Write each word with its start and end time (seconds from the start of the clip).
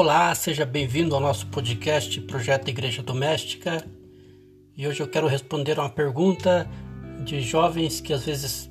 Olá, 0.00 0.34
seja 0.34 0.64
bem-vindo 0.64 1.14
ao 1.14 1.20
nosso 1.20 1.46
podcast 1.48 2.18
Projeto 2.22 2.68
Igreja 2.68 3.02
Doméstica. 3.02 3.86
E 4.74 4.88
hoje 4.88 5.02
eu 5.02 5.06
quero 5.06 5.26
responder 5.26 5.78
uma 5.78 5.90
pergunta 5.90 6.66
de 7.22 7.42
jovens 7.42 8.00
que 8.00 8.14
às 8.14 8.24
vezes 8.24 8.70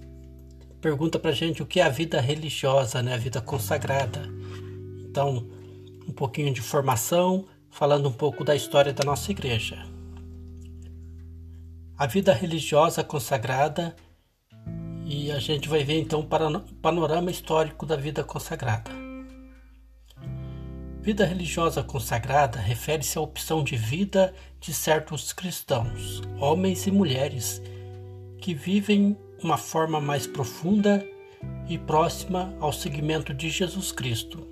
pergunta 0.82 1.20
pra 1.20 1.32
gente 1.32 1.62
o 1.62 1.68
que 1.68 1.82
é 1.82 1.84
a 1.84 1.90
vida 1.90 2.20
religiosa, 2.20 3.04
né? 3.04 3.14
A 3.14 3.18
vida 3.18 3.40
consagrada. 3.40 4.28
Então, 5.08 5.48
um 6.08 6.12
pouquinho 6.12 6.52
de 6.52 6.62
formação, 6.62 7.46
falando 7.70 8.10
um 8.10 8.14
pouco 8.14 8.44
da 8.44 8.56
história 8.56 8.92
da 8.92 9.04
nossa 9.04 9.30
igreja. 9.30 9.86
A 11.96 12.08
vida 12.08 12.34
religiosa 12.34 13.04
consagrada 13.04 13.96
e 15.06 15.32
a 15.32 15.38
gente 15.38 15.70
vai 15.70 15.84
ver 15.84 16.00
então 16.00 16.22
o 16.22 16.74
panorama 16.82 17.30
histórico 17.30 17.86
da 17.86 17.96
vida 17.96 18.24
consagrada. 18.24 18.99
Vida 21.02 21.26
religiosa 21.26 21.82
consagrada 21.82 22.60
refere-se 22.60 23.18
à 23.18 23.22
opção 23.22 23.64
de 23.64 23.78
vida 23.78 24.34
de 24.60 24.74
certos 24.74 25.32
cristãos, 25.32 26.22
homens 26.38 26.86
e 26.88 26.92
mulheres, 26.92 27.62
que 28.38 28.54
vivem 28.54 29.18
uma 29.42 29.58
forma 29.58 30.02
mais 30.02 30.28
profunda 30.28 31.06
e 31.70 31.78
próxima 31.78 32.54
ao 32.60 32.74
seguimento 32.74 33.34
de 33.34 33.50
Jesus 33.50 33.94
Cristo. 33.94 34.46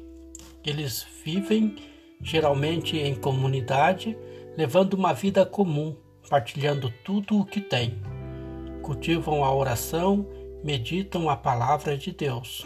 Eles 0.65 1.05
vivem 1.25 1.75
geralmente 2.21 2.97
em 2.97 3.13
comunidade, 3.13 4.17
levando 4.57 4.93
uma 4.93 5.13
vida 5.13 5.45
comum, 5.45 5.97
partilhando 6.29 6.89
tudo 7.03 7.41
o 7.41 7.45
que 7.45 7.59
têm. 7.59 8.01
Cultivam 8.81 9.43
a 9.43 9.53
oração, 9.53 10.25
meditam 10.63 11.29
a 11.29 11.35
palavra 11.35 11.97
de 11.97 12.13
Deus 12.13 12.65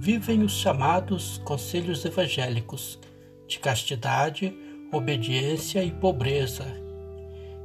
vivem 0.00 0.42
os 0.42 0.52
chamados 0.52 1.36
conselhos 1.44 2.06
evangélicos 2.06 2.98
de 3.46 3.58
castidade, 3.58 4.56
obediência 4.90 5.84
e 5.84 5.90
pobreza. 5.90 6.64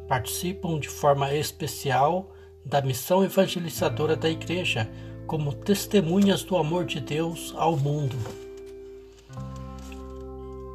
Participam 0.10 0.78
de 0.78 0.90
forma 0.90 1.34
especial 1.34 2.30
da 2.66 2.82
missão 2.82 3.24
evangelizadora 3.24 4.18
da 4.18 4.30
Igreja 4.30 4.92
como 5.26 5.54
testemunhas 5.54 6.44
do 6.44 6.58
amor 6.58 6.84
de 6.84 7.00
Deus 7.00 7.54
ao 7.56 7.78
mundo. 7.78 8.18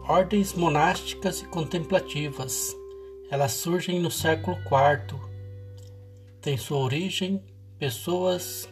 Ordens 0.08 0.54
monásticas 0.54 1.42
e 1.42 1.44
contemplativas. 1.44 2.74
Elas 3.30 3.52
surgem 3.52 4.00
no 4.00 4.10
século 4.10 4.56
IV. 4.56 5.20
Tem 6.40 6.56
sua 6.56 6.78
origem 6.78 7.44
pessoas 7.78 8.66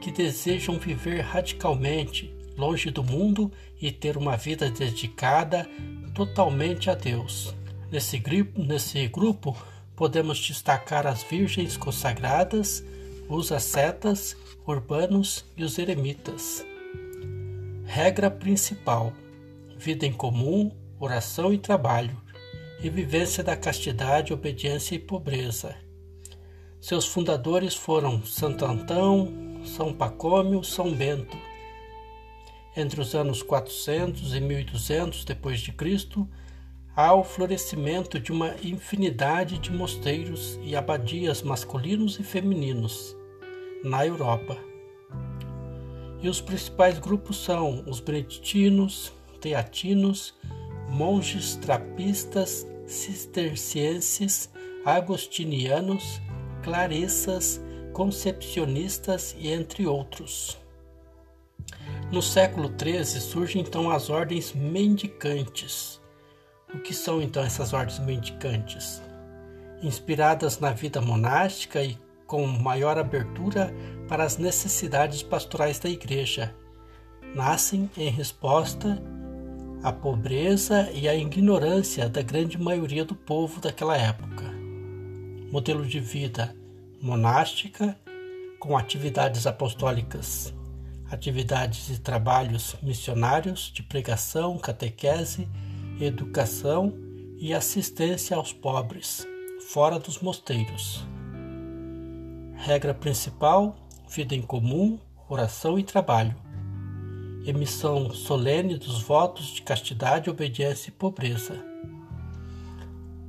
que 0.00 0.10
desejam 0.10 0.78
viver 0.78 1.20
radicalmente 1.20 2.34
longe 2.56 2.90
do 2.90 3.02
mundo 3.02 3.50
e 3.80 3.90
ter 3.90 4.16
uma 4.16 4.36
vida 4.36 4.70
dedicada 4.70 5.68
totalmente 6.14 6.90
a 6.90 6.94
Deus. 6.94 7.54
Nesse 7.90 8.18
grupo, 8.18 8.62
nesse 8.62 9.06
grupo 9.08 9.56
podemos 9.96 10.38
destacar 10.38 11.06
as 11.06 11.22
virgens 11.22 11.76
consagradas, 11.76 12.84
os 13.28 13.50
ascetas, 13.52 14.36
urbanos 14.66 15.44
e 15.56 15.64
os 15.64 15.78
eremitas. 15.78 16.64
Regra 17.84 18.30
principal: 18.30 19.12
vida 19.76 20.06
em 20.06 20.12
comum, 20.12 20.70
oração 20.98 21.52
e 21.52 21.58
trabalho, 21.58 22.16
e 22.82 22.88
vivência 22.88 23.42
da 23.42 23.56
castidade, 23.56 24.32
obediência 24.32 24.94
e 24.94 24.98
pobreza. 24.98 25.74
Seus 26.80 27.06
fundadores 27.06 27.74
foram 27.74 28.22
Santo 28.24 28.64
Antão, 28.64 29.49
são 29.64 29.92
Pacômio, 29.92 30.62
São 30.64 30.92
Bento. 30.92 31.36
Entre 32.76 33.00
os 33.00 33.14
anos 33.14 33.42
400 33.42 34.34
e 34.34 34.40
1200 34.40 35.24
depois 35.24 35.60
de 35.60 35.72
Cristo, 35.72 36.28
há 36.94 37.14
o 37.14 37.24
florescimento 37.24 38.18
de 38.20 38.32
uma 38.32 38.54
infinidade 38.62 39.58
de 39.58 39.72
mosteiros 39.72 40.58
e 40.62 40.76
abadias 40.76 41.42
masculinos 41.42 42.18
e 42.18 42.22
femininos 42.22 43.16
na 43.82 44.06
Europa. 44.06 44.56
E 46.22 46.28
os 46.28 46.40
principais 46.40 46.98
grupos 46.98 47.42
são 47.42 47.82
os 47.86 47.98
beneditinos, 47.98 49.12
teatinos, 49.40 50.34
monges 50.88 51.56
trapistas, 51.56 52.66
cistercienses, 52.86 54.50
agostinianos, 54.84 56.20
claressas, 56.62 57.60
concepcionistas 58.00 59.36
e 59.38 59.48
entre 59.48 59.86
outros. 59.86 60.56
No 62.10 62.22
século 62.22 62.70
XIII 62.70 63.20
surgem 63.20 63.60
então 63.60 63.90
as 63.90 64.08
ordens 64.08 64.54
mendicantes. 64.54 66.00
O 66.74 66.78
que 66.78 66.94
são 66.94 67.20
então 67.20 67.42
essas 67.42 67.74
ordens 67.74 67.98
mendicantes? 67.98 69.02
Inspiradas 69.82 70.58
na 70.58 70.70
vida 70.70 71.02
monástica 71.02 71.82
e 71.82 71.98
com 72.26 72.46
maior 72.46 72.96
abertura 72.96 73.70
para 74.08 74.24
as 74.24 74.38
necessidades 74.38 75.22
pastorais 75.22 75.78
da 75.78 75.90
igreja, 75.90 76.54
nascem 77.34 77.90
em 77.98 78.08
resposta 78.08 78.98
à 79.82 79.92
pobreza 79.92 80.90
e 80.94 81.06
à 81.06 81.14
ignorância 81.14 82.08
da 82.08 82.22
grande 82.22 82.58
maioria 82.58 83.04
do 83.04 83.14
povo 83.14 83.60
daquela 83.60 83.94
época. 83.94 84.44
Modelo 85.52 85.84
de 85.84 86.00
vida 86.00 86.58
monástica, 87.00 87.96
com 88.58 88.76
atividades 88.76 89.46
apostólicas, 89.46 90.54
atividades 91.10 91.88
e 91.88 91.98
trabalhos 91.98 92.76
missionários 92.82 93.72
de 93.72 93.82
pregação, 93.82 94.58
catequese, 94.58 95.48
educação 95.98 96.92
e 97.38 97.54
assistência 97.54 98.36
aos 98.36 98.52
pobres, 98.52 99.26
fora 99.68 99.98
dos 99.98 100.20
mosteiros. 100.20 101.04
Regra 102.54 102.92
principal: 102.92 103.76
vida 104.08 104.34
em 104.34 104.42
comum, 104.42 104.98
oração 105.26 105.78
e 105.78 105.82
trabalho. 105.82 106.36
Emissão 107.46 108.10
solene 108.10 108.76
dos 108.76 109.00
votos 109.00 109.46
de 109.46 109.62
castidade, 109.62 110.28
obediência 110.28 110.90
e 110.90 110.92
pobreza. 110.92 111.64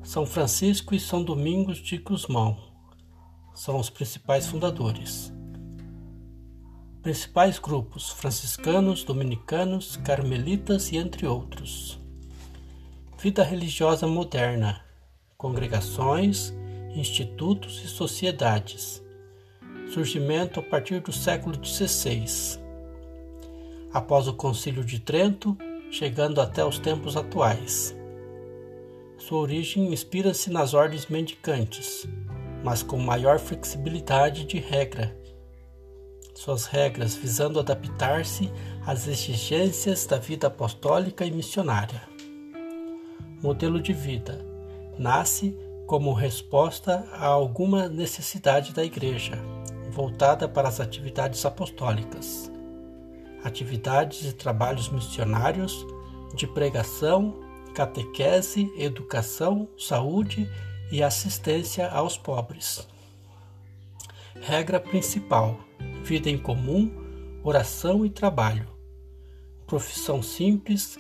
São 0.04 0.26
Francisco 0.26 0.94
e 0.94 1.00
São 1.00 1.24
Domingos 1.24 1.78
de 1.78 1.98
Guzmão 1.98 2.71
são 3.54 3.80
os 3.80 3.90
principais 3.90 4.48
fundadores. 4.48 5.32
Principais 7.02 7.58
grupos: 7.58 8.10
franciscanos, 8.12 9.04
dominicanos, 9.04 9.98
carmelitas 9.98 10.92
e 10.92 10.98
entre 10.98 11.26
outros. 11.26 12.00
Vida 13.18 13.44
religiosa 13.44 14.06
moderna: 14.06 14.86
congregações, 15.38 16.54
institutos 16.96 17.84
e 17.84 17.88
sociedades. 17.88 19.02
Surgimento 19.94 20.60
a 20.60 20.64
partir 20.64 21.02
do 21.02 21.12
século 21.12 21.56
XVI. 21.64 22.60
Após 23.92 24.28
o 24.28 24.34
Concílio 24.34 24.86
de 24.86 25.00
Trento, 25.00 25.58
chegando 25.90 26.40
até 26.40 26.64
os 26.64 26.80
tempos 26.80 27.18
atuais. 27.18 27.96
Sua 29.18 29.40
origem 29.40 29.92
inspira-se 29.92 30.50
nas 30.50 30.74
ordens 30.74 31.08
mendicantes, 31.08 32.08
mas 32.64 32.84
com 32.84 32.98
maior 32.98 33.40
flexibilidade 33.40 34.46
de 34.46 34.60
regra. 34.60 35.16
Suas 36.34 36.66
regras 36.66 37.16
visando 37.16 37.60
adaptar-se 37.60 38.52
às 38.86 39.08
exigências 39.08 40.06
da 40.06 40.18
vida 40.18 40.48
apostólica 40.48 41.26
e 41.26 41.32
missionária. 41.32 42.02
Modelo 43.42 43.82
de 43.82 43.94
vida 43.94 44.44
nasce 44.98 45.56
como 45.88 46.14
resposta 46.14 47.06
a 47.12 47.26
alguma 47.26 47.90
necessidade 47.90 48.74
da 48.74 48.84
Igreja, 48.84 49.38
voltada 49.90 50.48
para 50.48 50.70
as 50.70 50.80
atividades 50.80 51.46
apostólicas, 51.46 52.52
atividades 53.44 54.26
e 54.26 54.34
trabalhos 54.34 54.90
missionários 54.90 55.86
de 56.34 56.48
pregação, 56.48 57.40
catequese, 57.76 58.72
educação, 58.78 59.68
saúde 59.78 60.42
e 60.44 60.71
assistência 61.02 61.88
aos 61.88 62.18
pobres. 62.18 62.88
Regra 64.42 64.80
principal: 64.80 65.60
vida 66.04 66.30
em 66.30 66.38
comum, 66.38 66.92
oração 67.44 68.06
e 68.06 68.10
trabalho. 68.10 68.68
Profissão 69.68 70.22
simples, 70.22 70.98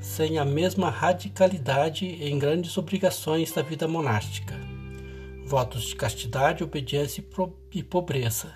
sem 0.00 0.38
a 0.38 0.44
mesma 0.44 0.90
radicalidade 0.90 2.04
em 2.04 2.38
grandes 2.38 2.76
obrigações 2.76 3.52
da 3.52 3.62
vida 3.62 3.88
monástica. 3.88 4.54
Votos 5.46 5.84
de 5.84 5.96
castidade, 5.96 6.62
obediência 6.62 7.24
e 7.72 7.82
pobreza. 7.82 8.54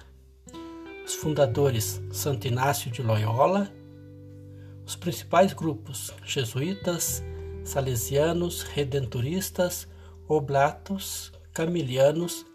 Os 1.07 1.15
fundadores 1.15 2.03
Santo 2.13 2.47
Inácio 2.47 2.91
de 2.91 3.03
Loyola, 3.03 3.73
os 4.85 4.97
principais 4.97 5.53
grupos 5.55 6.13
jesuítas, 6.25 7.23
salesianos, 7.69 8.63
redentoristas, 8.63 9.87
oblatos, 10.27 11.33
camilianos, 11.53 12.47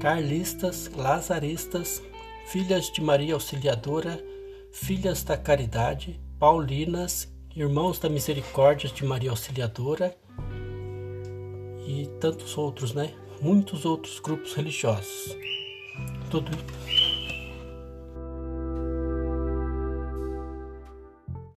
carlistas, 0.00 0.90
lazaristas, 0.96 2.02
filhas 2.46 2.90
de 2.90 3.00
Maria 3.00 3.34
Auxiliadora, 3.34 4.22
filhas 4.72 5.22
da 5.22 5.36
Caridade, 5.36 6.20
paulinas 6.38 7.32
Irmãos 7.56 8.00
da 8.00 8.08
Misericórdia 8.08 8.90
de 8.90 9.04
Maria 9.04 9.30
Auxiliadora 9.30 10.12
e 11.86 12.08
tantos 12.18 12.58
outros, 12.58 12.92
né? 12.92 13.14
Muitos 13.40 13.84
outros 13.84 14.18
grupos 14.18 14.54
religiosos. 14.54 15.36
Tudo 16.28 16.50